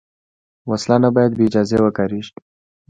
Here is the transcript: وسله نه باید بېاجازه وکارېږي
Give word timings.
وسله 0.69 0.97
نه 1.03 1.09
باید 1.15 1.31
بېاجازه 1.39 1.77
وکارېږي 1.81 2.33